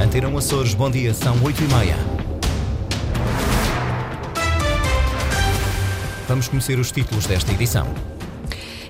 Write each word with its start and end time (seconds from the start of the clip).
Antena 0.00 0.34
Açores, 0.38 0.72
bom 0.72 0.90
dia, 0.90 1.12
são 1.12 1.36
8 1.44 1.62
e 1.62 1.74
meia. 1.74 1.96
Vamos 6.26 6.48
conhecer 6.48 6.78
os 6.78 6.90
títulos 6.90 7.26
desta 7.26 7.52
edição. 7.52 7.86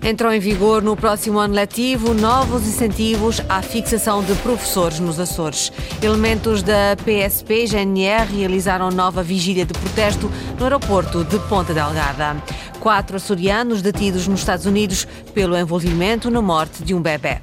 Entram 0.01 0.33
em 0.33 0.39
vigor 0.39 0.81
no 0.83 0.97
próximo 0.97 1.41
ano 1.41 1.53
letivo 1.53 2.15
novos 2.15 2.63
incentivos 2.63 3.43
à 3.49 3.61
fixação 3.61 4.23
de 4.23 4.35
professores 4.37 5.01
nos 5.01 5.19
Açores. 5.19 5.73
Elementos 6.01 6.63
da 6.63 6.97
PSP 7.05 7.65
e 7.65 7.67
GNR 7.67 8.33
realizaram 8.33 8.89
nova 8.93 9.21
vigília 9.21 9.67
de 9.67 9.73
protesto 9.73 10.31
no 10.57 10.65
aeroporto 10.65 11.25
de 11.25 11.41
Ponta 11.41 11.75
Delgada. 11.75 12.37
Quatro 12.79 13.17
açorianos 13.17 13.83
detidos 13.83 14.29
nos 14.29 14.41
Estados 14.41 14.65
Unidos 14.65 15.09
pelo 15.35 15.59
envolvimento 15.59 16.31
na 16.31 16.41
morte 16.41 16.85
de 16.85 16.95
um 16.95 17.03
bebê. 17.03 17.43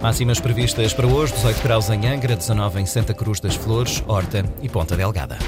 Máximas 0.00 0.40
previstas 0.40 0.92
para 0.92 1.06
hoje: 1.06 1.32
18 1.34 1.62
graus 1.62 1.90
em 1.90 2.06
Angra, 2.06 2.36
19 2.36 2.80
em 2.80 2.86
Santa 2.86 3.14
Cruz 3.14 3.40
das 3.40 3.54
Flores, 3.54 4.02
Horta 4.06 4.44
e 4.62 4.68
Ponta 4.68 4.96
Delgada. 4.96 5.38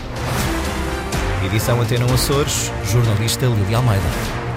Edição 1.45 1.81
Antena 1.81 2.05
Açores, 2.13 2.73
jornalista 2.85 3.47
Lili 3.47 3.75
Almeida. 3.75 4.48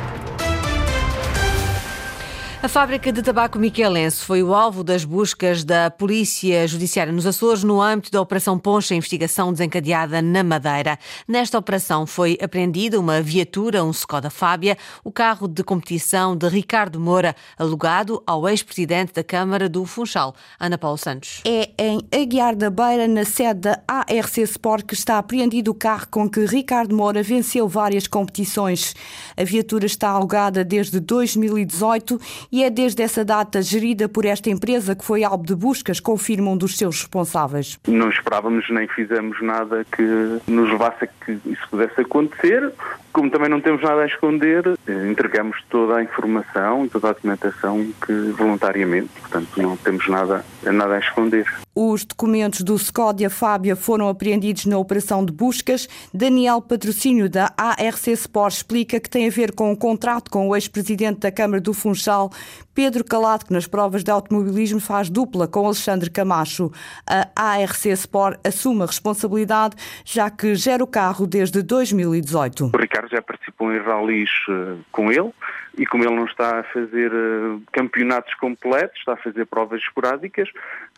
A 2.63 2.67
fábrica 2.67 3.11
de 3.11 3.23
tabaco 3.23 3.57
miquelense 3.57 4.23
foi 4.23 4.43
o 4.43 4.53
alvo 4.53 4.83
das 4.83 5.03
buscas 5.03 5.63
da 5.63 5.89
Polícia 5.89 6.67
Judiciária 6.67 7.11
nos 7.11 7.25
Açores 7.25 7.63
no 7.63 7.81
âmbito 7.81 8.11
da 8.11 8.21
Operação 8.21 8.59
Poncha, 8.59 8.93
investigação 8.93 9.51
desencadeada 9.51 10.21
na 10.21 10.43
Madeira. 10.43 10.99
Nesta 11.27 11.57
operação 11.57 12.05
foi 12.05 12.37
apreendida 12.39 12.99
uma 12.99 13.19
viatura, 13.19 13.83
um 13.83 13.89
Skoda 13.89 14.29
Fábia, 14.29 14.77
o 15.03 15.11
carro 15.11 15.47
de 15.47 15.63
competição 15.63 16.37
de 16.37 16.47
Ricardo 16.47 16.99
Moura, 16.99 17.35
alugado 17.57 18.21
ao 18.27 18.47
ex-presidente 18.47 19.11
da 19.11 19.23
Câmara 19.23 19.67
do 19.67 19.83
Funchal, 19.83 20.35
Ana 20.59 20.77
Paulo 20.77 20.99
Santos. 20.99 21.41
É 21.43 21.71
em 21.79 21.99
Aguiar 22.13 22.55
da 22.55 22.69
Beira, 22.69 23.07
na 23.07 23.25
sede 23.25 23.61
da 23.61 23.81
ARC 23.87 24.37
Sport, 24.37 24.85
que 24.85 24.93
está 24.93 25.17
apreendido 25.17 25.71
o 25.71 25.73
carro 25.73 26.05
com 26.11 26.29
que 26.29 26.45
Ricardo 26.45 26.95
Moura 26.95 27.23
venceu 27.23 27.67
várias 27.67 28.05
competições. 28.05 28.93
A 29.35 29.43
viatura 29.43 29.87
está 29.87 30.09
alugada 30.09 30.63
desde 30.63 30.99
2018 30.99 32.21
e 32.51 32.63
é 32.63 32.69
desde 32.69 33.01
essa 33.01 33.23
data 33.23 33.61
gerida 33.61 34.09
por 34.09 34.25
esta 34.25 34.49
empresa 34.49 34.95
que 34.95 35.05
foi 35.05 35.23
alvo 35.23 35.45
de 35.45 35.55
buscas, 35.55 35.99
confirma 35.99 36.51
um 36.51 36.57
dos 36.57 36.77
seus 36.77 37.01
responsáveis. 37.01 37.79
Não 37.87 38.09
esperávamos 38.09 38.69
nem 38.69 38.87
fizemos 38.87 39.41
nada 39.41 39.85
que 39.85 40.03
nos 40.47 40.69
levasse 40.69 41.05
a 41.05 41.07
que 41.07 41.39
isso 41.45 41.67
pudesse 41.69 42.01
acontecer. 42.01 42.71
Como 43.13 43.29
também 43.29 43.49
não 43.49 43.59
temos 43.59 43.81
nada 43.81 44.01
a 44.01 44.05
esconder, 44.05 44.63
entregamos 45.09 45.57
toda 45.69 45.97
a 45.97 46.03
informação 46.03 46.85
e 46.85 46.89
toda 46.89 47.09
a 47.09 47.13
documentação 47.13 47.91
que 48.05 48.13
voluntariamente, 48.31 49.09
portanto 49.19 49.49
não 49.57 49.75
temos 49.75 50.07
nada, 50.07 50.45
nada 50.63 50.95
a 50.95 50.99
esconder. 50.99 51.45
Os 51.73 52.03
documentos 52.03 52.61
do 52.61 52.77
Scódia 52.77 53.29
Fábia 53.29 53.75
foram 53.75 54.09
apreendidos 54.09 54.65
na 54.65 54.77
operação 54.77 55.25
de 55.25 55.31
buscas. 55.31 55.87
Daniel 56.13 56.61
Patrocínio 56.61 57.29
da 57.29 57.53
ARC 57.57 58.07
Sport 58.07 58.55
explica 58.55 58.99
que 58.99 59.09
tem 59.09 59.27
a 59.27 59.31
ver 59.31 59.53
com 59.53 59.71
um 59.71 59.75
contrato 59.75 60.29
com 60.29 60.49
o 60.49 60.55
ex-presidente 60.55 61.19
da 61.19 61.31
Câmara 61.31 61.61
do 61.61 61.73
Funchal, 61.73 62.29
Pedro 62.73 63.03
Calado, 63.03 63.45
que 63.45 63.53
nas 63.53 63.67
provas 63.67 64.03
de 64.03 64.11
automobilismo 64.11 64.79
faz 64.79 65.09
dupla 65.09 65.47
com 65.47 65.65
Alexandre 65.65 66.09
Camacho. 66.09 66.71
A 67.07 67.29
ARC 67.35 67.85
Sport 67.85 68.39
assume 68.45 68.83
a 68.83 68.85
responsabilidade, 68.85 69.75
já 70.05 70.29
que 70.29 70.55
gera 70.55 70.83
o 70.83 70.87
carro 70.87 71.25
desde 71.25 71.61
2018. 71.61 72.65
O 72.65 72.71
Já 73.07 73.21
participou 73.21 73.73
em 73.73 73.79
ralis 73.79 74.29
eh, 74.49 74.77
com 74.91 75.11
ele 75.11 75.31
e 75.77 75.85
como 75.85 76.03
ele 76.03 76.15
não 76.15 76.25
está 76.25 76.59
a 76.59 76.63
fazer 76.63 77.11
eh, 77.11 77.59
campeonatos 77.71 78.33
completos, 78.35 78.97
está 78.99 79.13
a 79.13 79.17
fazer 79.17 79.45
provas 79.45 79.81
esporádicas, 79.81 80.49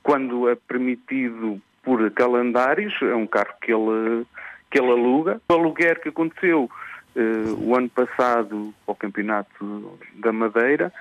quando 0.01 0.49
é 0.49 0.55
permitido 0.55 1.61
por 1.83 2.09
calendários, 2.11 2.93
é 3.01 3.13
um 3.15 3.27
carro 3.27 3.53
que 3.61 3.71
ele, 3.73 4.25
que 4.71 4.79
ele 4.79 4.91
aluga. 4.91 5.41
O 5.49 5.53
aluguer 5.53 6.01
que 6.01 6.09
aconteceu 6.09 6.69
uh, 7.15 7.69
o 7.69 7.75
ano 7.75 7.89
passado 7.89 8.73
ao 8.87 8.95
Campeonato 8.95 9.99
da 10.15 10.31
Madeira 10.31 10.93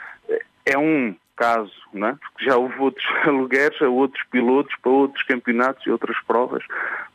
é 0.67 0.77
um 0.77 1.15
caso, 1.37 1.73
não 1.93 2.09
é? 2.09 2.15
porque 2.15 2.45
já 2.45 2.57
houve 2.57 2.79
outros 2.79 3.05
alugueres 3.27 3.81
a 3.83 3.89
outros 3.89 4.23
pilotos 4.31 4.75
para 4.81 4.93
outros 4.93 5.23
campeonatos 5.25 5.87
e 5.87 5.91
outras 5.91 6.17
provas. 6.27 6.65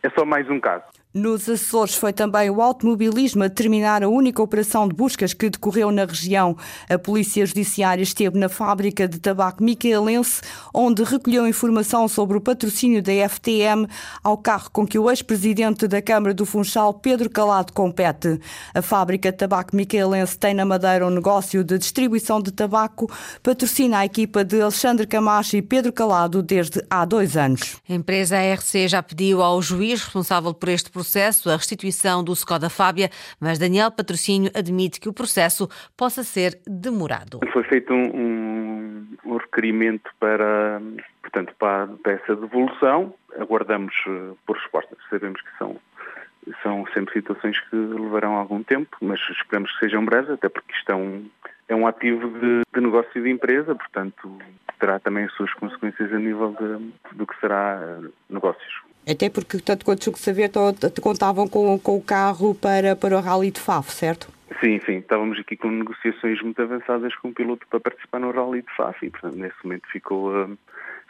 É 0.03 0.09
só 0.09 0.25
mais 0.25 0.49
um 0.49 0.59
caso. 0.59 0.83
Nos 1.13 1.47
Açores 1.47 1.95
foi 1.95 2.11
também 2.11 2.49
o 2.49 2.61
automobilismo 2.61 3.41
a 3.41 3.49
terminar 3.49 4.03
a 4.03 4.09
única 4.09 4.43
operação 4.43 4.87
de 4.87 4.93
buscas 4.93 5.33
que 5.33 5.49
decorreu 5.49 5.89
na 5.89 6.03
região. 6.03 6.55
A 6.89 6.99
Polícia 6.99 7.45
Judiciária 7.45 8.03
esteve 8.03 8.37
na 8.37 8.49
fábrica 8.49 9.07
de 9.07 9.17
tabaco 9.17 9.63
micaelense, 9.63 10.41
onde 10.73 11.03
recolheu 11.03 11.47
informação 11.47 12.09
sobre 12.09 12.37
o 12.37 12.41
patrocínio 12.41 13.01
da 13.01 13.13
FTM 13.29 13.87
ao 14.21 14.37
carro 14.37 14.69
com 14.71 14.85
que 14.85 14.99
o 14.99 15.09
ex-presidente 15.09 15.87
da 15.87 16.01
Câmara 16.01 16.33
do 16.33 16.45
Funchal, 16.45 16.93
Pedro 16.93 17.29
Calado, 17.29 17.71
compete. 17.71 18.39
A 18.73 18.81
fábrica 18.81 19.31
de 19.31 19.37
tabaco 19.37 19.75
micaelense 19.77 20.37
tem 20.37 20.53
na 20.53 20.65
Madeira 20.65 21.07
um 21.07 21.09
negócio 21.09 21.63
de 21.63 21.77
distribuição 21.77 22.41
de 22.41 22.51
tabaco, 22.51 23.09
patrocina 23.41 23.99
a 23.99 24.05
equipa 24.05 24.43
de 24.43 24.61
Alexandre 24.61 25.07
Camacho 25.07 25.55
e 25.55 25.61
Pedro 25.61 25.93
Calado 25.93 26.43
desde 26.43 26.83
há 26.89 27.05
dois 27.05 27.37
anos. 27.37 27.77
A 27.89 27.93
empresa 27.93 28.37
ARC 28.37 28.87
já 28.89 29.01
pediu 29.01 29.41
ao 29.41 29.61
juiz 29.61 30.03
responsável 30.03 30.53
por 30.53 30.67
este 30.67 30.96
processo 30.97 31.47
a 31.51 31.55
restituição 31.55 32.23
do 32.23 32.33
Skoda 32.33 32.71
Fábia, 32.71 33.11
mas 33.39 33.59
Daniel 33.59 33.91
Patrocínio 33.91 34.49
admite 34.55 34.99
que 34.99 35.07
o 35.07 35.13
processo 35.13 35.69
possa 35.95 36.23
ser 36.23 36.59
demorado. 36.65 37.39
Foi 37.53 37.63
feito 37.63 37.93
um, 37.93 38.07
um, 38.15 39.07
um 39.25 39.37
requerimento 39.37 40.09
para, 40.19 40.81
portanto, 41.21 41.53
para, 41.59 41.87
para 42.01 42.13
essa 42.13 42.35
devolução. 42.35 43.13
Aguardamos 43.39 43.93
uh, 44.07 44.35
por 44.47 44.57
respostas. 44.57 44.97
Sabemos 45.11 45.39
que 45.39 45.57
são 45.59 45.77
são 46.63 46.85
sempre 46.93 47.13
situações 47.13 47.59
que 47.59 47.75
levarão 47.75 48.35
algum 48.35 48.63
tempo, 48.63 48.95
mas 49.01 49.19
esperamos 49.29 49.69
que 49.73 49.79
sejam 49.79 50.05
breves, 50.05 50.29
até 50.29 50.47
porque 50.47 50.71
isto 50.71 50.89
é 50.89 50.95
um, 50.95 51.29
é 51.67 51.75
um 51.75 51.85
ativo 51.85 52.29
de, 52.39 52.61
de 52.73 52.81
negócio 52.81 53.21
de 53.21 53.29
empresa, 53.29 53.75
portanto 53.75 54.39
terá 54.79 54.97
também 54.97 55.25
as 55.25 55.33
suas 55.33 55.53
consequências 55.55 56.13
a 56.13 56.17
nível 56.17 56.55
de, 56.57 57.17
do 57.17 57.27
que 57.27 57.37
será 57.41 57.81
uh, 57.81 58.13
negócios. 58.29 58.87
Até 59.09 59.29
porque, 59.29 59.59
tanto 59.59 59.85
quanto 59.85 60.03
julgo 60.03 60.19
saber, 60.19 60.51
contavam 61.01 61.47
com, 61.47 61.79
com 61.79 61.97
o 61.97 62.01
carro 62.01 62.53
para, 62.53 62.95
para 62.95 63.15
o 63.17 63.21
Rally 63.21 63.51
de 63.51 63.59
Faf, 63.59 63.89
certo? 63.91 64.27
Sim, 64.59 64.81
sim. 64.85 64.97
Estávamos 64.97 65.39
aqui 65.39 65.55
com 65.55 65.69
negociações 65.69 66.41
muito 66.41 66.61
avançadas 66.61 67.15
com 67.15 67.29
o 67.29 67.33
piloto 67.33 67.65
para 67.69 67.79
participar 67.79 68.19
no 68.19 68.31
Rally 68.31 68.63
de 68.63 68.75
Faf 68.75 69.05
e, 69.05 69.09
portanto, 69.09 69.35
nesse 69.35 69.55
momento 69.63 69.87
ficou... 69.91 70.33
Uh, 70.33 70.57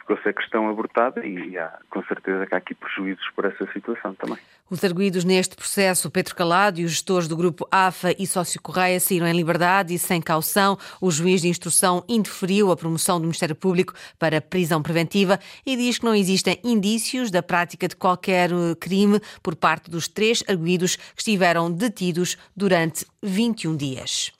ficou 0.08 0.16
essa 0.16 0.32
questão 0.32 0.68
abortada 0.68 1.24
e 1.26 1.58
há 1.58 1.78
com 1.90 2.02
certeza 2.04 2.46
que 2.46 2.54
há 2.54 2.58
aqui 2.58 2.74
prejuízos 2.74 3.28
por 3.36 3.44
essa 3.44 3.70
situação 3.72 4.14
também. 4.14 4.38
Os 4.70 4.82
arguídos 4.84 5.24
neste 5.24 5.54
processo, 5.54 6.10
Pedro 6.10 6.34
Calado 6.34 6.80
e 6.80 6.84
os 6.84 6.92
gestores 6.92 7.28
do 7.28 7.36
grupo 7.36 7.66
AFA 7.70 8.14
e 8.18 8.26
Sócio 8.26 8.60
Correia 8.60 9.00
saíram 9.00 9.26
em 9.26 9.36
liberdade 9.36 9.94
e 9.94 9.98
sem 9.98 10.20
caução. 10.20 10.78
O 11.00 11.10
juiz 11.10 11.42
de 11.42 11.48
instrução 11.48 12.04
interferiu 12.08 12.70
a 12.70 12.76
promoção 12.76 13.18
do 13.18 13.24
Ministério 13.24 13.54
Público 13.54 13.94
para 14.18 14.40
prisão 14.40 14.82
preventiva 14.82 15.38
e 15.64 15.76
diz 15.76 15.98
que 15.98 16.04
não 16.04 16.14
existem 16.14 16.58
indícios 16.64 17.30
da 17.30 17.42
prática 17.42 17.88
de 17.88 17.96
qualquer 17.96 18.50
eh, 18.50 18.74
crime 18.78 19.20
por 19.42 19.56
parte 19.56 19.90
dos 19.90 20.06
três 20.06 20.42
arguídos 20.48 20.96
que 20.96 21.20
estiveram 21.20 21.70
detidos 21.70 22.36
durante 22.54 23.06
21 23.22 23.76
dias. 23.76 24.37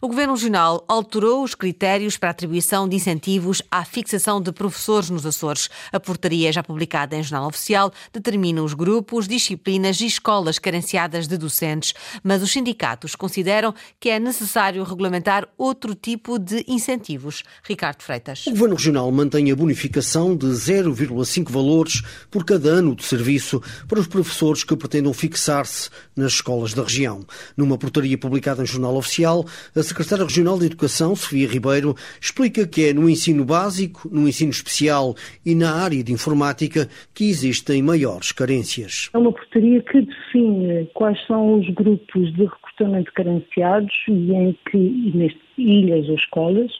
O 0.00 0.08
Governo 0.08 0.34
Regional 0.34 0.84
alterou 0.88 1.42
os 1.42 1.54
critérios 1.54 2.16
para 2.16 2.30
atribuição 2.30 2.88
de 2.88 2.96
incentivos 2.96 3.62
à 3.70 3.84
fixação 3.84 4.40
de 4.40 4.52
professores 4.52 5.10
nos 5.10 5.26
Açores. 5.26 5.68
A 5.92 6.00
portaria, 6.00 6.52
já 6.52 6.62
publicada 6.62 7.16
em 7.16 7.22
Jornal 7.22 7.48
Oficial, 7.48 7.92
determina 8.12 8.62
os 8.62 8.74
grupos, 8.74 9.28
disciplinas 9.28 10.00
e 10.00 10.06
escolas 10.06 10.58
carenciadas 10.58 11.26
de 11.26 11.36
docentes, 11.36 11.94
mas 12.22 12.42
os 12.42 12.50
sindicatos 12.50 13.14
consideram 13.14 13.74
que 13.98 14.08
é 14.08 14.18
necessário 14.18 14.82
regulamentar 14.84 15.48
outro 15.56 15.94
tipo 15.94 16.38
de 16.38 16.64
incentivos. 16.66 17.42
Ricardo 17.62 18.02
Freitas. 18.02 18.46
O 18.46 18.50
Governo 18.50 18.76
Regional 18.76 19.10
mantém 19.10 19.50
a 19.50 19.56
bonificação 19.56 20.36
de 20.36 20.46
0,5 20.46 21.50
valores 21.50 22.02
por 22.30 22.44
cada 22.44 22.68
ano 22.68 22.94
de 22.94 23.04
serviço 23.04 23.62
para 23.88 24.00
os 24.00 24.06
professores 24.06 24.64
que 24.64 24.76
pretendam 24.76 25.12
fixar-se 25.12 25.90
nas 26.16 26.32
escolas 26.32 26.74
da 26.74 26.82
região. 26.82 27.24
Numa 27.56 27.78
portaria 27.78 28.16
publicada 28.18 28.62
em 28.62 28.66
Jornal 28.66 28.96
Oficial, 28.96 29.46
a 29.74 29.82
secretária 29.82 30.24
regional 30.24 30.58
de 30.58 30.66
Educação, 30.66 31.14
Sofia 31.14 31.48
Ribeiro, 31.48 31.94
explica 32.20 32.66
que 32.66 32.88
é 32.88 32.92
no 32.92 33.08
ensino 33.08 33.44
básico, 33.44 34.08
no 34.10 34.28
ensino 34.28 34.50
especial 34.50 35.14
e 35.44 35.54
na 35.54 35.74
área 35.74 36.02
de 36.02 36.12
informática 36.12 36.88
que 37.14 37.28
existem 37.28 37.82
maiores 37.82 38.32
carências. 38.32 39.10
É 39.14 39.18
uma 39.18 39.32
portaria 39.32 39.80
que 39.82 40.02
define 40.02 40.86
quais 40.94 41.18
são 41.26 41.58
os 41.58 41.68
grupos 41.70 42.32
de 42.34 42.44
recrutamento 42.44 43.12
carenciados 43.12 43.92
e 44.08 44.32
em 44.32 44.58
que, 44.70 45.12
nestas 45.14 45.40
ilhas 45.58 46.08
ou 46.08 46.14
escolas, 46.14 46.70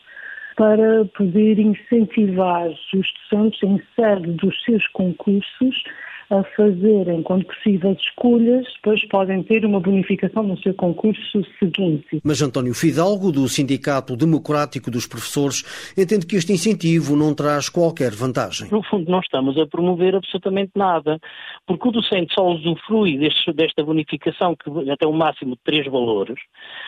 para 0.57 1.05
poder 1.17 1.59
incentivar 1.59 2.69
os 2.69 2.79
estudantes 2.93 3.63
em 3.63 3.81
sede 3.97 4.33
dos 4.33 4.63
seus 4.65 4.87
concursos 4.89 5.83
a 6.31 6.45
fazerem, 6.57 7.23
quando 7.25 7.45
possível, 7.45 7.93
escolhas, 7.93 8.65
depois 8.77 9.05
podem 9.09 9.43
ter 9.43 9.65
uma 9.65 9.81
bonificação 9.81 10.45
no 10.45 10.57
seu 10.63 10.73
concurso 10.75 11.45
seguinte. 11.59 12.21
Mas 12.23 12.41
António 12.41 12.73
Fidalgo, 12.73 13.33
do 13.33 13.49
Sindicato 13.49 14.17
Democrático 14.17 14.93
dos 14.93 15.07
Professores, 15.07 15.93
entende 15.99 16.27
que 16.27 16.37
este 16.37 16.53
incentivo 16.53 17.17
não 17.17 17.35
traz 17.35 17.69
qualquer 17.69 18.13
vantagem. 18.13 18.69
No 18.71 18.81
fundo, 18.85 19.11
não 19.11 19.19
estamos 19.19 19.59
a 19.59 19.67
promover 19.67 20.15
absolutamente 20.15 20.71
nada, 20.77 21.19
porque 21.67 21.89
o 21.89 21.93
docente 21.93 22.33
só 22.33 22.47
usufrui 22.47 23.19
deste, 23.19 23.53
desta 23.53 23.83
bonificação, 23.83 24.55
que 24.55 24.91
até 24.91 25.07
o 25.07 25.13
máximo 25.13 25.57
de 25.57 25.61
três 25.65 25.87
valores, 25.87 26.39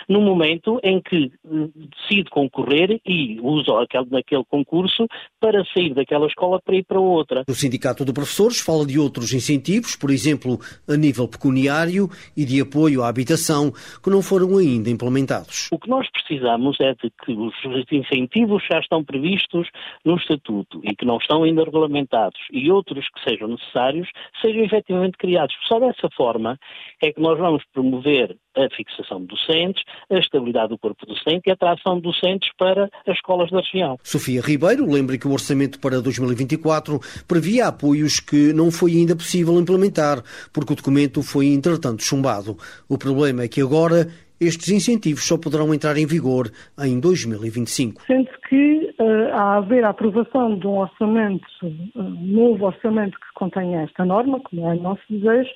no 0.08 0.20
momento 0.20 0.78
em 0.84 1.00
que 1.00 1.32
eh, 1.44 1.68
decide 2.00 2.30
concorrer 2.30 3.00
e 3.04 3.40
usa 3.40 3.82
aquele, 3.82 4.06
naquele 4.08 4.44
concurso 4.44 5.08
para 5.40 5.64
sair 5.74 5.94
daquela 5.94 6.28
escola 6.28 6.60
para 6.64 6.76
ir 6.76 6.84
para 6.84 7.00
outra. 7.00 7.42
O 7.48 7.54
Sindicato 7.54 8.04
de 8.04 8.12
Professores 8.12 8.60
fala 8.60 8.86
de 8.86 8.98
outros 9.00 9.31
incentivos, 9.32 9.96
por 9.96 10.10
exemplo, 10.10 10.58
a 10.88 10.96
nível 10.96 11.28
pecuniário 11.28 12.08
e 12.36 12.44
de 12.44 12.60
apoio 12.60 13.02
à 13.02 13.08
habitação, 13.08 13.72
que 14.02 14.10
não 14.10 14.22
foram 14.22 14.56
ainda 14.58 14.90
implementados. 14.90 15.68
O 15.72 15.78
que 15.78 15.88
nós 15.88 16.08
precisamos 16.10 16.76
é 16.80 16.94
de 16.94 17.10
que 17.24 17.32
os 17.32 17.54
incentivos 17.90 18.62
já 18.70 18.78
estão 18.78 19.04
previstos 19.04 19.68
no 20.04 20.16
Estatuto 20.16 20.80
e 20.84 20.94
que 20.94 21.04
não 21.04 21.18
estão 21.18 21.42
ainda 21.42 21.64
regulamentados 21.64 22.40
e 22.52 22.70
outros 22.70 23.06
que 23.08 23.30
sejam 23.30 23.48
necessários 23.48 24.08
sejam 24.40 24.64
efetivamente 24.64 25.16
criados. 25.18 25.54
Só 25.66 25.78
dessa 25.78 26.08
forma 26.16 26.58
é 27.02 27.12
que 27.12 27.20
nós 27.20 27.38
vamos 27.38 27.62
promover 27.72 28.36
a 28.56 28.68
fixação 28.74 29.20
de 29.20 29.28
docentes, 29.28 29.82
a 30.10 30.18
estabilidade 30.18 30.68
do 30.68 30.78
corpo 30.78 31.06
docente 31.06 31.42
e 31.46 31.50
a 31.50 31.54
atração 31.54 31.96
de 31.96 32.02
docentes 32.02 32.50
para 32.58 32.84
as 33.06 33.16
escolas 33.16 33.50
da 33.50 33.60
região. 33.60 33.98
Sofia 34.02 34.40
Ribeiro 34.40 34.90
lembra 34.90 35.18
que 35.18 35.26
o 35.26 35.32
orçamento 35.32 35.80
para 35.80 36.00
2024 36.00 37.00
previa 37.26 37.68
apoios 37.68 38.20
que 38.20 38.52
não 38.52 38.70
foi 38.70 38.92
ainda 38.92 39.16
possível 39.16 39.58
implementar, 39.58 40.22
porque 40.52 40.72
o 40.72 40.76
documento 40.76 41.22
foi 41.22 41.46
entretanto 41.46 42.02
chumbado. 42.02 42.56
O 42.88 42.98
problema 42.98 43.42
é 43.42 43.48
que 43.48 43.60
agora 43.60 44.08
estes 44.40 44.68
incentivos 44.70 45.26
só 45.26 45.38
poderão 45.38 45.72
entrar 45.72 45.96
em 45.96 46.06
vigor 46.06 46.50
em 46.80 46.98
2025. 46.98 48.02
Sendo 48.06 48.28
que, 48.48 48.94
uh, 48.98 49.32
a 49.32 49.56
haver 49.58 49.84
a 49.84 49.90
aprovação 49.90 50.58
de 50.58 50.66
um 50.66 50.78
orçamento, 50.78 51.46
um 51.94 52.10
novo 52.26 52.66
orçamento 52.66 53.18
que 53.18 53.32
contém 53.34 53.76
esta 53.76 54.04
norma, 54.04 54.40
como 54.40 54.66
é 54.68 54.74
o 54.74 54.82
nosso 54.82 55.02
desejo, 55.08 55.50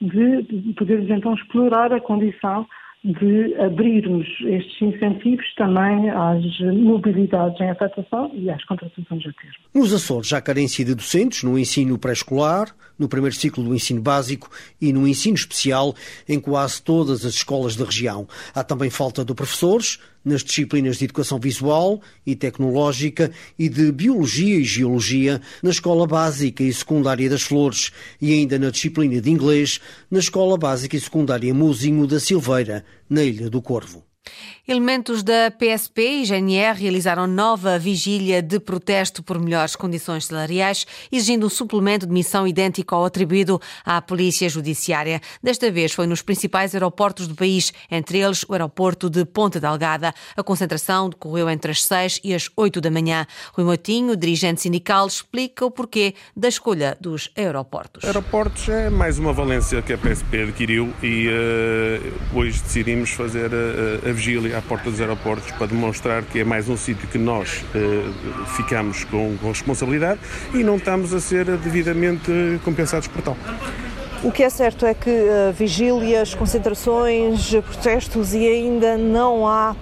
de 0.00 0.74
podermos 0.76 1.10
então 1.10 1.34
explorar 1.34 1.92
a 1.92 2.00
condição 2.00 2.66
de 3.04 3.54
abrirmos 3.60 4.26
estes 4.44 4.82
incentivos 4.82 5.46
também 5.56 6.10
às 6.10 6.42
mobilidades 6.60 7.60
em 7.60 7.70
afetação 7.70 8.30
e 8.34 8.50
às 8.50 8.62
contratações 8.64 9.26
a 9.26 9.32
termo. 9.32 9.54
Nos 9.74 9.94
Açores 9.94 10.32
há 10.32 10.40
carência 10.40 10.84
de 10.84 10.94
docentes 10.94 11.44
no 11.44 11.58
ensino 11.58 11.98
pré-escolar, 11.98 12.74
no 12.98 13.08
primeiro 13.08 13.34
ciclo 13.34 13.62
do 13.62 13.74
ensino 13.74 14.00
básico 14.00 14.50
e 14.80 14.92
no 14.92 15.06
ensino 15.06 15.36
especial 15.36 15.94
em 16.28 16.40
quase 16.40 16.82
todas 16.82 17.24
as 17.24 17.34
escolas 17.34 17.76
da 17.76 17.84
região. 17.84 18.26
Há 18.54 18.64
também 18.64 18.90
falta 18.90 19.24
de 19.24 19.34
professores 19.34 19.98
nas 20.24 20.42
disciplinas 20.42 20.98
de 20.98 21.04
educação 21.04 21.38
visual 21.38 22.00
e 22.26 22.34
tecnológica 22.34 23.30
e 23.58 23.68
de 23.68 23.92
biologia 23.92 24.56
e 24.56 24.64
geologia 24.64 25.40
na 25.62 25.70
escola 25.70 26.06
básica 26.06 26.62
e 26.62 26.72
secundária 26.72 27.30
das 27.30 27.42
Flores 27.42 27.92
e 28.20 28.32
ainda 28.32 28.58
na 28.58 28.70
disciplina 28.70 29.20
de 29.20 29.30
inglês 29.30 29.80
na 30.10 30.18
escola 30.18 30.58
básica 30.58 30.96
e 30.96 31.00
secundária 31.00 31.54
Muzinho 31.54 32.06
da 32.06 32.18
Silveira, 32.18 32.84
na 33.08 33.22
Ilha 33.22 33.48
do 33.48 33.62
Corvo. 33.62 34.07
Elementos 34.66 35.22
da 35.22 35.50
PSP 35.50 36.02
e 36.02 36.24
GNR 36.24 36.78
realizaram 36.78 37.26
nova 37.26 37.78
vigília 37.78 38.42
de 38.42 38.60
protesto 38.60 39.22
por 39.22 39.38
melhores 39.38 39.74
condições 39.74 40.26
salariais, 40.26 40.86
exigindo 41.10 41.46
um 41.46 41.48
suplemento 41.48 42.06
de 42.06 42.12
missão 42.12 42.46
idêntico 42.46 42.94
ao 42.94 43.06
atribuído 43.06 43.58
à 43.82 44.02
Polícia 44.02 44.46
Judiciária. 44.46 45.22
Desta 45.42 45.70
vez 45.70 45.92
foi 45.92 46.06
nos 46.06 46.20
principais 46.20 46.74
aeroportos 46.74 47.26
do 47.26 47.34
país, 47.34 47.72
entre 47.90 48.18
eles 48.18 48.44
o 48.46 48.52
aeroporto 48.52 49.08
de 49.08 49.24
Ponta 49.24 49.58
Delgada. 49.58 50.12
A 50.36 50.42
concentração 50.42 51.08
decorreu 51.08 51.48
entre 51.48 51.70
as 51.70 51.82
6 51.84 52.20
e 52.22 52.34
as 52.34 52.50
8 52.54 52.78
da 52.78 52.90
manhã. 52.90 53.26
Rui 53.54 53.64
Motinho, 53.64 54.14
dirigente 54.16 54.60
sindical, 54.60 55.06
explica 55.06 55.64
o 55.64 55.70
porquê 55.70 56.14
da 56.36 56.48
escolha 56.48 56.94
dos 57.00 57.30
aeroportos. 57.34 58.04
Aeroportos 58.04 58.68
é 58.68 58.90
mais 58.90 59.18
uma 59.18 59.32
valência 59.32 59.80
que 59.80 59.94
a 59.94 59.98
PSP 59.98 60.42
adquiriu 60.42 60.92
e 61.02 61.28
uh, 61.28 62.38
hoje 62.38 62.60
decidimos 62.62 63.10
fazer 63.10 63.50
a, 63.54 64.10
a 64.10 64.12
vigília 64.18 64.58
à 64.58 64.62
porta 64.62 64.90
dos 64.90 65.00
aeroportos 65.00 65.50
para 65.52 65.68
demonstrar 65.68 66.22
que 66.24 66.40
é 66.40 66.44
mais 66.44 66.68
um 66.68 66.76
sítio 66.76 67.06
que 67.08 67.18
nós 67.18 67.64
eh, 67.74 67.78
ficamos 68.56 69.04
com, 69.04 69.36
com 69.40 69.48
responsabilidade 69.48 70.18
e 70.52 70.64
não 70.64 70.76
estamos 70.76 71.14
a 71.14 71.20
ser 71.20 71.44
devidamente 71.58 72.30
compensados 72.64 73.06
por 73.06 73.22
tal. 73.22 73.36
O 74.24 74.32
que 74.32 74.42
é 74.42 74.50
certo 74.50 74.84
é 74.84 74.92
que 74.92 75.08
uh, 75.08 75.52
vigílias, 75.52 76.34
concentrações, 76.34 77.50
protestos 77.50 78.34
e 78.34 78.44
ainda 78.48 78.98
não 78.98 79.46
há 79.46 79.76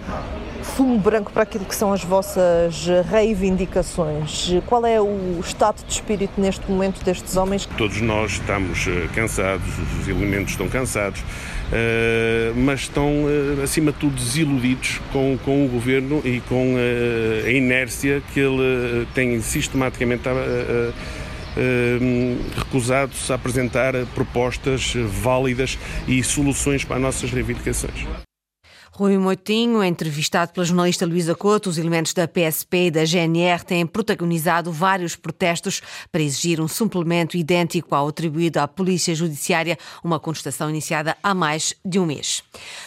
fumo 0.67 0.99
branco 0.99 1.33
para 1.33 1.45
aquilo 1.45 1.65
que 1.65 1.75
são 1.75 1.93
as 1.93 2.03
vossas 2.03 2.87
reivindicações. 3.11 4.51
Qual 4.67 4.85
é 4.85 5.01
o 5.01 5.39
estado 5.41 5.85
de 5.87 5.93
espírito 5.93 6.41
neste 6.41 6.71
momento 6.71 7.03
destes 7.05 7.37
homens? 7.37 7.67
Todos 7.79 8.01
nós 8.01 8.33
estamos 8.33 8.87
eh, 8.87 9.09
cansados, 9.15 9.67
os 10.01 10.09
elementos 10.09 10.53
estão 10.53 10.69
cansados. 10.69 11.21
Uh, 11.67 12.55
mas 12.55 12.83
estão, 12.83 13.25
uh, 13.25 13.63
acima 13.65 13.91
de 13.91 13.99
tudo, 13.99 14.15
desiludidos 14.15 15.01
com, 15.13 15.37
com 15.45 15.65
o 15.65 15.69
governo 15.69 16.23
e 16.25 16.41
com 16.49 16.77
a 17.45 17.51
inércia 17.51 18.23
que 18.33 18.39
ele 18.39 19.05
tem 19.15 19.41
sistematicamente 19.41 20.23
recusado-se 22.57 23.33
a 23.33 23.35
apresentar 23.35 23.95
propostas 24.15 24.95
válidas 24.95 25.77
e 26.07 26.23
soluções 26.23 26.85
para 26.85 26.97
as 26.97 27.03
nossas 27.03 27.31
reivindicações. 27.33 28.26
Rui 28.93 29.19
Moitinho, 29.19 29.85
entrevistado 29.85 30.53
pela 30.53 30.65
jornalista 30.65 31.05
Luísa 31.05 31.35
Couto, 31.35 31.69
os 31.69 31.79
elementos 31.79 32.13
da 32.15 32.27
PSP 32.27 32.87
e 32.87 32.91
da 32.91 33.05
GNR 33.05 33.65
têm 33.65 33.87
protagonizado 33.87 34.73
vários 34.73 35.15
protestos 35.15 35.83
para 36.11 36.23
exigir 36.23 36.61
um 36.61 36.69
suplemento 36.69 37.37
idêntico 37.37 37.95
ao 37.95 38.09
atribuído 38.09 38.59
à 38.59 38.67
Polícia 38.67 39.15
Judiciária, 39.15 39.79
uma 40.03 40.19
contestação 40.19 40.71
iniciada 40.71 41.17
há 41.23 41.35
mais 41.35 41.75
de 41.85 41.99
um 41.99 42.07
mês. 42.07 42.43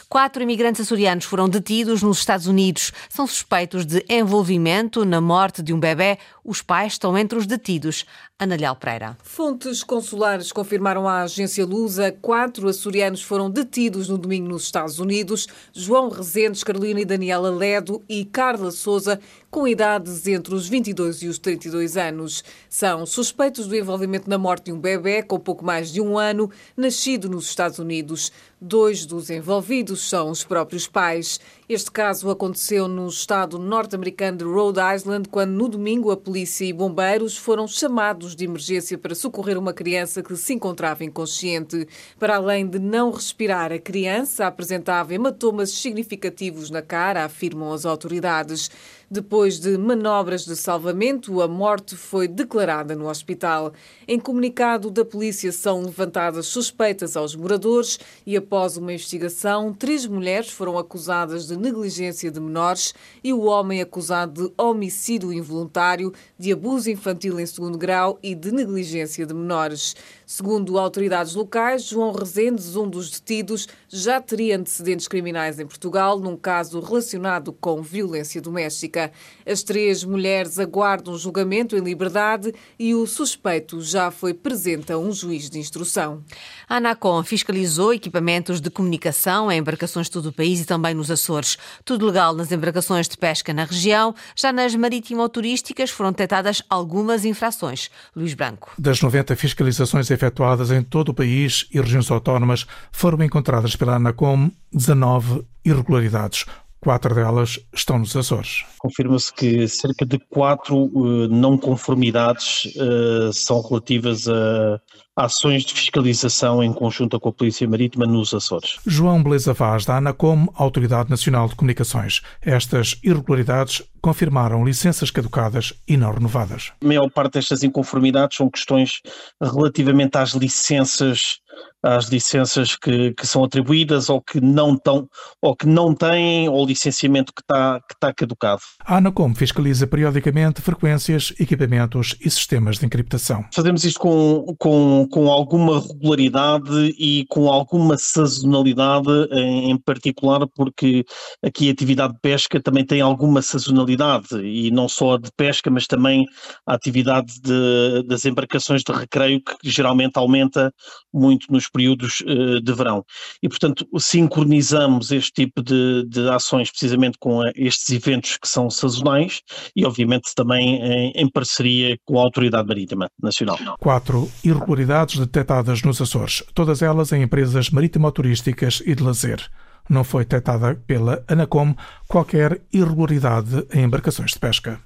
Quatro 0.07 0.41
imigrantes 0.41 0.81
açorianos 0.81 1.25
foram 1.25 1.47
detidos 1.47 2.01
nos 2.01 2.19
Estados 2.19 2.47
Unidos. 2.47 2.91
São 3.09 3.27
suspeitos 3.27 3.85
de 3.85 4.03
envolvimento 4.09 5.05
na 5.05 5.21
morte 5.21 5.61
de 5.61 5.73
um 5.73 5.79
bebê. 5.79 6.17
Os 6.43 6.61
pais 6.61 6.93
estão 6.93 7.15
entre 7.15 7.37
os 7.37 7.45
detidos. 7.45 8.05
Ana 8.39 8.55
Leal 8.55 8.75
Pereira. 8.75 9.17
Fontes 9.21 9.83
consulares 9.83 10.51
confirmaram 10.51 11.07
à 11.07 11.23
agência 11.23 11.65
Lusa 11.65 12.09
quatro 12.21 12.69
açorianos 12.69 13.21
foram 13.21 13.51
detidos 13.51 14.07
no 14.07 14.17
domingo 14.17 14.47
nos 14.47 14.63
Estados 14.63 14.97
Unidos. 14.97 15.45
João 15.73 15.98
Rezendes, 16.07 16.63
Carolina 16.63 17.01
e 17.01 17.05
Daniela 17.05 17.49
Ledo 17.49 18.01
e 18.07 18.23
Carla 18.23 18.71
Souza 18.71 19.19
com 19.51 19.67
idades 19.67 20.25
entre 20.27 20.53
os 20.55 20.69
22 20.69 21.23
e 21.23 21.27
os 21.27 21.39
32 21.39 21.97
anos. 21.97 22.43
São 22.69 23.05
suspeitos 23.05 23.67
do 23.67 23.75
envolvimento 23.75 24.29
na 24.29 24.37
morte 24.37 24.65
de 24.65 24.71
um 24.71 24.79
bebê 24.79 25.23
com 25.23 25.39
pouco 25.39 25.65
mais 25.65 25.91
de 25.91 25.99
um 25.99 26.17
ano, 26.17 26.49
nascido 26.77 27.27
nos 27.27 27.47
Estados 27.47 27.79
Unidos. 27.79 28.31
Dois 28.61 29.05
dos 29.05 29.29
envolvidos 29.29 30.09
são 30.09 30.29
os 30.29 30.43
próprios 30.43 30.85
pais. 30.85 31.39
Este 31.69 31.89
caso 31.89 32.29
aconteceu 32.29 32.89
no 32.89 33.07
estado 33.07 33.57
norte-americano 33.57 34.39
de 34.39 34.43
Rhode 34.43 34.81
Island, 34.95 35.29
quando 35.29 35.51
no 35.51 35.69
domingo 35.69 36.11
a 36.11 36.17
polícia 36.17 36.65
e 36.65 36.73
bombeiros 36.73 37.37
foram 37.37 37.69
chamados 37.69 38.35
de 38.35 38.43
emergência 38.43 38.97
para 38.97 39.15
socorrer 39.15 39.57
uma 39.57 39.71
criança 39.71 40.21
que 40.21 40.35
se 40.35 40.55
encontrava 40.55 41.05
inconsciente. 41.05 41.87
Para 42.19 42.35
além 42.35 42.67
de 42.67 42.79
não 42.79 43.11
respirar, 43.11 43.71
a 43.71 43.79
criança 43.79 44.45
apresentava 44.45 45.13
hematomas 45.13 45.71
significativos 45.71 46.69
na 46.69 46.81
cara, 46.81 47.23
afirmam 47.23 47.71
as 47.71 47.85
autoridades. 47.85 48.69
Depois 49.11 49.59
de 49.59 49.75
manobras 49.75 50.45
de 50.45 50.55
salvamento, 50.55 51.41
a 51.41 51.47
morte 51.47 51.95
foi 51.95 52.27
declarada 52.27 52.95
no 52.95 53.09
hospital. 53.09 53.73
Em 54.07 54.19
comunicado 54.19 54.91
da 54.91 55.03
polícia 55.03 55.51
são 55.51 55.81
levantadas 55.81 56.45
suspeitas 56.45 57.17
aos 57.17 57.35
moradores 57.35 57.99
e 58.23 58.37
após 58.49 58.77
uma 58.77 58.91
investigação, 58.91 59.71
três 59.71 60.07
mulheres 60.07 60.49
foram 60.49 60.75
acusadas 60.75 61.45
de 61.45 61.55
negligência 61.55 62.31
de 62.31 62.39
menores 62.39 62.95
e 63.23 63.31
o 63.31 63.41
homem 63.41 63.79
acusado 63.79 64.47
de 64.47 64.53
homicídio 64.57 65.31
involuntário, 65.31 66.11
de 66.35 66.51
abuso 66.51 66.89
infantil 66.89 67.39
em 67.39 67.45
segundo 67.45 67.77
grau 67.77 68.17
e 68.23 68.33
de 68.33 68.51
negligência 68.51 69.23
de 69.23 69.35
menores. 69.35 69.95
Segundo 70.25 70.79
autoridades 70.79 71.35
locais, 71.35 71.83
João 71.83 72.11
Rezendes, 72.11 72.75
um 72.75 72.89
dos 72.89 73.11
detidos, 73.11 73.67
já 73.87 74.19
teria 74.19 74.57
antecedentes 74.57 75.07
criminais 75.07 75.59
em 75.59 75.67
Portugal 75.67 76.19
num 76.19 76.35
caso 76.35 76.79
relacionado 76.79 77.53
com 77.53 77.83
violência 77.83 78.41
doméstica. 78.41 79.11
As 79.45 79.61
três 79.61 80.03
mulheres 80.03 80.57
aguardam 80.57 81.15
julgamento 81.17 81.75
em 81.75 81.81
liberdade 81.81 82.51
e 82.79 82.95
o 82.95 83.05
suspeito 83.05 83.79
já 83.79 84.09
foi 84.09 84.33
presente 84.33 84.91
a 84.91 84.97
um 84.97 85.11
juiz 85.11 85.51
de 85.51 85.59
instrução. 85.59 86.23
A 86.67 86.77
Anacom 86.77 87.23
fiscalizou 87.23 87.93
equipamentos 87.93 88.38
de 88.41 88.69
comunicação 88.69 89.51
em 89.51 89.59
embarcações 89.59 90.07
de 90.07 90.11
todo 90.11 90.27
o 90.27 90.33
país 90.33 90.61
e 90.61 90.65
também 90.65 90.93
nos 90.93 91.11
Açores. 91.11 91.57
Tudo 91.83 92.05
legal 92.05 92.33
nas 92.33 92.51
embarcações 92.51 93.07
de 93.07 93.17
pesca 93.17 93.53
na 93.53 93.65
região. 93.65 94.15
Já 94.35 94.53
nas 94.53 94.73
marítimo-turísticas 94.73 95.89
foram 95.89 96.11
detectadas 96.11 96.63
algumas 96.69 97.25
infrações. 97.25 97.91
Luís 98.15 98.33
Branco. 98.33 98.71
Das 98.79 99.01
90 99.01 99.35
fiscalizações 99.35 100.09
efetuadas 100.09 100.71
em 100.71 100.81
todo 100.81 101.09
o 101.09 101.13
país 101.13 101.67
e 101.73 101.79
regiões 101.79 102.09
autónomas, 102.09 102.65
foram 102.91 103.23
encontradas 103.23 103.75
pela 103.75 103.95
Anacom 103.95 104.49
19 104.71 105.45
irregularidades. 105.65 106.45
Quatro 106.81 107.13
delas 107.13 107.59
estão 107.73 107.99
nos 107.99 108.15
Açores. 108.15 108.63
Confirma-se 108.77 109.33
que 109.33 109.67
cerca 109.67 110.05
de 110.05 110.17
quatro 110.17 110.75
uh, 110.75 111.27
não 111.27 111.57
conformidades 111.57 112.65
uh, 112.75 113.33
são 113.33 113.61
relativas 113.61 114.27
a 114.27 114.79
ações 115.25 115.63
de 115.63 115.73
fiscalização 115.73 116.63
em 116.63 116.71
conjunto 116.71 117.19
com 117.19 117.29
a 117.29 117.33
Polícia 117.33 117.67
Marítima 117.67 118.05
nos 118.05 118.33
Açores. 118.33 118.77
João 118.85 119.21
Beleza 119.21 119.53
Vaz, 119.53 119.85
da 119.85 119.97
ANACOM, 119.97 120.47
Autoridade 120.55 121.09
Nacional 121.09 121.47
de 121.47 121.55
Comunicações. 121.55 122.21
Estas 122.41 122.97
irregularidades 123.03 123.83
confirmaram 124.01 124.63
licenças 124.63 125.11
caducadas 125.11 125.73
e 125.87 125.97
não 125.97 126.13
renovadas. 126.13 126.71
A 126.81 126.87
maior 126.87 127.09
parte 127.09 127.33
destas 127.33 127.63
inconformidades 127.63 128.37
são 128.37 128.49
questões 128.49 129.01
relativamente 129.41 130.17
às 130.17 130.31
licenças 130.31 131.39
às 131.81 132.05
licenças 132.09 132.75
que, 132.75 133.13
que 133.13 133.25
são 133.25 133.43
atribuídas 133.43 134.09
ou 134.09 134.21
que 134.21 134.41
não 134.41 134.73
estão 134.73 135.07
ou 135.41 135.55
que 135.55 135.65
não 135.65 135.93
têm 135.93 136.49
ou 136.49 136.65
licenciamento 136.65 137.33
que 137.33 137.41
está 137.41 137.79
que 137.79 137.93
está 137.93 138.13
caducado. 138.13 138.61
A 138.85 138.97
Anacom 138.97 139.33
fiscaliza 139.33 139.87
periodicamente 139.87 140.61
frequências, 140.61 141.33
equipamentos 141.39 142.15
e 142.19 142.29
sistemas 142.29 142.77
de 142.77 142.85
encriptação. 142.85 143.45
Fazemos 143.53 143.83
isto 143.83 143.99
com, 143.99 144.45
com, 144.57 145.07
com 145.09 145.29
alguma 145.29 145.79
regularidade 145.79 146.95
e 146.97 147.25
com 147.29 147.47
alguma 147.49 147.97
sazonalidade 147.97 149.09
em, 149.31 149.71
em 149.71 149.77
particular 149.77 150.45
porque 150.55 151.05
aqui 151.43 151.69
a 151.69 151.71
atividade 151.71 152.13
de 152.13 152.19
pesca 152.19 152.61
também 152.61 152.85
tem 152.85 153.01
alguma 153.01 153.41
sazonalidade 153.41 154.35
e 154.43 154.69
não 154.71 154.89
só 154.89 155.13
a 155.13 155.17
de 155.17 155.31
pesca 155.35 155.69
mas 155.69 155.87
também 155.87 156.25
a 156.67 156.73
atividade 156.73 157.39
de, 157.41 158.03
das 158.07 158.25
embarcações 158.25 158.83
de 158.83 158.91
recreio 158.91 159.41
que 159.41 159.69
geralmente 159.69 160.17
aumenta 160.17 160.73
muito 161.13 161.51
nos 161.51 161.68
períodos 161.71 162.21
uh, 162.21 162.61
de 162.61 162.73
verão. 162.73 163.03
E, 163.41 163.49
portanto, 163.49 163.87
sincronizamos 163.97 165.11
este 165.11 165.31
tipo 165.31 165.61
de, 165.61 166.05
de 166.07 166.29
ações 166.29 166.69
precisamente 166.69 167.17
com 167.19 167.41
a, 167.41 167.51
estes 167.55 167.89
eventos 167.89 168.37
que 168.37 168.47
são 168.47 168.69
sazonais 168.69 169.41
e, 169.75 169.85
obviamente, 169.85 170.33
também 170.35 170.81
em, 170.81 171.11
em 171.15 171.29
parceria 171.29 171.97
com 172.05 172.19
a 172.19 172.23
Autoridade 172.23 172.67
Marítima 172.67 173.09
Nacional. 173.21 173.57
Quatro 173.79 174.29
irregularidades 174.43 175.17
detectadas 175.19 175.81
nos 175.83 176.01
Açores, 176.01 176.43
todas 176.53 176.81
elas 176.81 177.11
em 177.11 177.23
empresas 177.23 177.69
marítimo-turísticas 177.69 178.81
e 178.85 178.95
de 178.95 179.03
lazer 179.03 179.49
não 179.89 180.03
foi 180.03 180.23
detectada 180.23 180.75
pela 180.85 181.23
Anacom 181.27 181.73
qualquer 182.07 182.61
irregularidade 182.71 183.65
em 183.73 183.83
embarcações 183.83 184.31
de 184.31 184.39
pesca. 184.39 184.79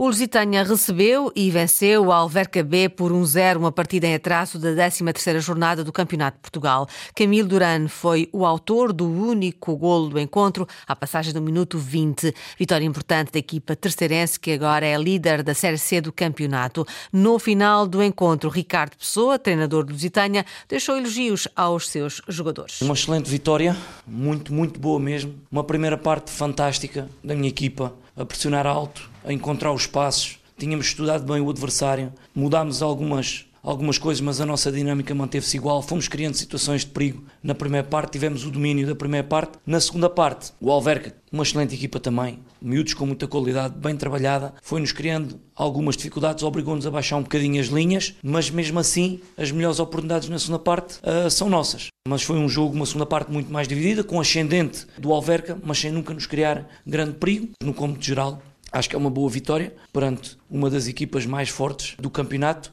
O 0.00 0.06
Lusitânia 0.06 0.62
recebeu 0.62 1.32
e 1.34 1.50
venceu 1.50 2.04
o 2.04 2.12
Alverca 2.12 2.62
B 2.62 2.88
por 2.88 3.10
1-0, 3.10 3.56
uma 3.56 3.72
partida 3.72 4.06
em 4.06 4.14
atraso 4.14 4.56
da 4.56 4.68
13ª 4.68 5.40
jornada 5.40 5.82
do 5.82 5.92
Campeonato 5.92 6.36
de 6.36 6.42
Portugal. 6.42 6.86
Camilo 7.16 7.48
Duran 7.48 7.88
foi 7.88 8.28
o 8.32 8.46
autor 8.46 8.92
do 8.92 9.10
único 9.10 9.76
golo 9.76 10.10
do 10.10 10.20
encontro, 10.20 10.68
à 10.86 10.94
passagem 10.94 11.32
do 11.32 11.42
minuto 11.42 11.80
20. 11.80 12.32
Vitória 12.56 12.84
importante 12.84 13.32
da 13.32 13.40
equipa 13.40 13.74
terceirense, 13.74 14.38
que 14.38 14.52
agora 14.52 14.86
é 14.86 14.96
líder 14.96 15.42
da 15.42 15.52
Série 15.52 15.78
C 15.78 16.00
do 16.00 16.12
campeonato. 16.12 16.86
No 17.12 17.36
final 17.40 17.84
do 17.84 18.00
encontro, 18.00 18.48
Ricardo 18.50 18.96
Pessoa, 18.96 19.36
treinador 19.36 19.82
do 19.82 19.94
Lusitânia, 19.94 20.46
deixou 20.68 20.96
elogios 20.96 21.48
aos 21.56 21.88
seus 21.88 22.22
jogadores. 22.28 22.80
Uma 22.82 22.94
excelente 22.94 23.28
vitória, 23.28 23.76
muito, 24.06 24.54
muito 24.54 24.78
boa 24.78 25.00
mesmo. 25.00 25.34
Uma 25.50 25.64
primeira 25.64 25.98
parte 25.98 26.30
fantástica 26.30 27.08
da 27.24 27.34
minha 27.34 27.48
equipa, 27.48 27.92
a 28.14 28.24
pressionar 28.24 28.64
alto, 28.64 29.10
a 29.28 29.32
encontrar 29.32 29.74
os 29.74 29.86
passos, 29.86 30.38
tínhamos 30.56 30.86
estudado 30.86 31.30
bem 31.30 31.38
o 31.38 31.50
adversário, 31.50 32.10
mudámos 32.34 32.80
algumas, 32.80 33.44
algumas 33.62 33.98
coisas, 33.98 34.22
mas 34.22 34.40
a 34.40 34.46
nossa 34.46 34.72
dinâmica 34.72 35.14
manteve-se 35.14 35.58
igual. 35.58 35.82
Fomos 35.82 36.08
criando 36.08 36.32
situações 36.32 36.80
de 36.80 36.86
perigo. 36.86 37.22
Na 37.42 37.54
primeira 37.54 37.86
parte 37.86 38.12
tivemos 38.12 38.46
o 38.46 38.50
domínio 38.50 38.86
da 38.86 38.94
primeira 38.94 39.26
parte. 39.26 39.58
Na 39.66 39.78
segunda 39.82 40.08
parte, 40.08 40.52
o 40.58 40.70
Alverca, 40.70 41.14
uma 41.30 41.42
excelente 41.42 41.74
equipa 41.74 42.00
também, 42.00 42.38
miúdos 42.58 42.94
com 42.94 43.04
muita 43.04 43.26
qualidade, 43.26 43.74
bem 43.76 43.94
trabalhada, 43.94 44.54
foi-nos 44.62 44.92
criando 44.92 45.38
algumas 45.54 45.94
dificuldades, 45.94 46.42
obrigou-nos 46.42 46.86
a 46.86 46.90
baixar 46.90 47.18
um 47.18 47.22
bocadinho 47.22 47.60
as 47.60 47.66
linhas, 47.66 48.14
mas 48.22 48.48
mesmo 48.48 48.78
assim 48.78 49.20
as 49.36 49.50
melhores 49.50 49.78
oportunidades 49.78 50.30
na 50.30 50.38
segunda 50.38 50.58
parte 50.58 51.00
uh, 51.00 51.30
são 51.30 51.50
nossas. 51.50 51.88
Mas 52.08 52.22
foi 52.22 52.38
um 52.38 52.48
jogo, 52.48 52.74
uma 52.74 52.86
segunda 52.86 53.04
parte 53.04 53.30
muito 53.30 53.52
mais 53.52 53.68
dividida, 53.68 54.02
com 54.02 54.18
ascendente 54.18 54.86
do 54.96 55.12
Alverca, 55.12 55.58
mas 55.62 55.78
sem 55.78 55.92
nunca 55.92 56.14
nos 56.14 56.24
criar 56.24 56.66
grande 56.86 57.12
perigo. 57.12 57.50
No 57.62 57.74
cômodo 57.74 58.02
geral, 58.02 58.40
Acho 58.70 58.88
que 58.88 58.94
é 58.94 58.98
uma 58.98 59.10
boa 59.10 59.30
vitória 59.30 59.74
perante 59.92 60.36
uma 60.50 60.68
das 60.68 60.86
equipas 60.86 61.24
mais 61.26 61.48
fortes 61.48 61.96
do 61.98 62.10
campeonato 62.10 62.72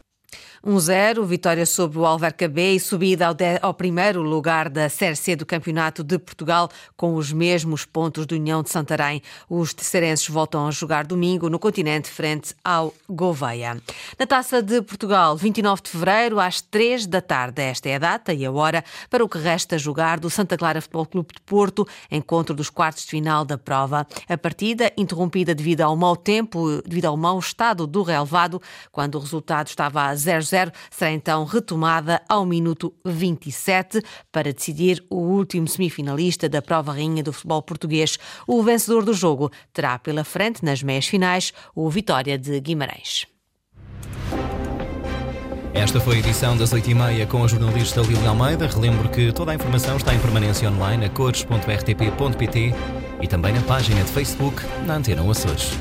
1-0, 0.65 1.23
vitória 1.25 1.63
sobre 1.63 1.99
o 1.99 2.05
Alverca 2.07 2.47
B 2.47 2.73
e 2.73 2.79
subida 2.79 3.27
ao, 3.27 3.35
de, 3.35 3.59
ao, 3.61 3.71
primeiro 3.71 4.23
lugar 4.23 4.67
da 4.67 4.89
Série 4.89 5.15
C 5.15 5.35
do 5.35 5.45
Campeonato 5.45 6.03
de 6.03 6.17
Portugal 6.17 6.71
com 6.97 7.13
os 7.13 7.31
mesmos 7.31 7.85
pontos 7.85 8.25
do 8.25 8.33
União 8.33 8.63
de 8.63 8.71
Santarém. 8.71 9.21
Os 9.47 9.75
terceirenses 9.75 10.27
voltam 10.27 10.67
a 10.67 10.71
jogar 10.71 11.05
domingo 11.05 11.51
no 11.51 11.59
continente 11.59 12.09
frente 12.09 12.55
ao 12.63 12.91
Gouveia. 13.07 13.79
Na 14.17 14.25
Taça 14.25 14.59
de 14.59 14.81
Portugal, 14.81 15.37
29 15.37 15.83
de 15.83 15.89
fevereiro, 15.91 16.39
às 16.39 16.61
3 16.61 17.05
da 17.05 17.21
tarde. 17.21 17.61
Esta 17.61 17.89
é 17.89 17.95
a 17.97 17.99
data 17.99 18.33
e 18.33 18.43
a 18.43 18.51
hora 18.51 18.83
para 19.07 19.23
o 19.23 19.29
que 19.29 19.37
resta 19.37 19.77
jogar 19.77 20.19
do 20.19 20.31
Santa 20.31 20.57
Clara 20.57 20.81
Futebol 20.81 21.05
Clube 21.05 21.35
de 21.35 21.41
Porto, 21.41 21.87
encontro 22.09 22.55
dos 22.55 22.71
quartos 22.71 23.03
de 23.03 23.11
final 23.11 23.45
da 23.45 23.55
prova. 23.55 24.07
A 24.27 24.35
partida, 24.35 24.91
interrompida 24.97 25.53
devido 25.53 25.81
ao 25.81 25.95
mau 25.95 26.15
tempo, 26.15 26.81
devido 26.81 27.05
ao 27.05 27.15
mau 27.15 27.37
estado 27.37 27.85
do 27.85 28.01
relevado, 28.01 28.59
quando 28.91 29.13
o 29.13 29.19
resultado 29.19 29.67
estava 29.67 30.07
a 30.07 30.15
0-0 30.15 30.54
será 30.89 31.11
então 31.11 31.43
retomada 31.43 32.21
ao 32.29 32.45
minuto 32.45 32.93
27 33.03 34.01
para 34.31 34.53
decidir 34.53 35.03
o 35.09 35.17
último 35.17 35.67
semifinalista 35.67 36.47
da 36.47 36.61
prova 36.61 36.93
rainha 36.93 37.23
do 37.23 37.33
futebol 37.33 37.61
português. 37.61 38.17
O 38.47 38.63
vencedor 38.63 39.03
do 39.03 39.13
jogo 39.13 39.51
terá 39.73 39.99
pela 39.99 40.23
frente, 40.23 40.63
nas 40.63 40.81
meias 40.81 41.07
finais, 41.07 41.53
o 41.75 41.89
Vitória 41.89 42.37
de 42.37 42.59
Guimarães. 42.59 43.27
Esta 45.75 45.99
foi 45.99 46.15
a 46.15 46.19
edição 46.19 46.55
das 46.55 46.73
8h30 46.73 47.27
com 47.27 47.43
a 47.43 47.47
jornalista 47.47 47.99
Lili 47.99 48.25
Almeida. 48.25 48.65
Relembro 48.65 49.09
que 49.09 49.33
toda 49.33 49.51
a 49.51 49.55
informação 49.55 49.97
está 49.97 50.13
em 50.13 50.19
permanência 50.19 50.69
online 50.69 51.05
a 51.05 51.09
cores.rtp.pt 51.09 52.73
e 53.21 53.27
também 53.27 53.53
na 53.53 53.61
página 53.61 54.01
de 54.01 54.09
Facebook 54.09 54.63
na 54.85 54.95
Antena 54.95 55.29
Açores. 55.29 55.71